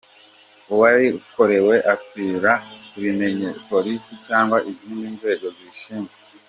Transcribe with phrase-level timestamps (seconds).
[0.71, 2.53] Uwarikorewe akwiriye
[2.89, 6.19] kubimenyesha Polisi cyangwa izindi nzego zibishinzwe.